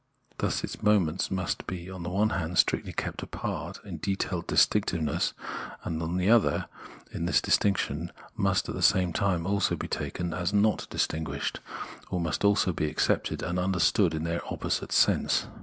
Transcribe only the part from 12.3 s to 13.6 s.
always be accepted and